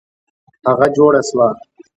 [0.67, 1.47] هغه جوړه سوه.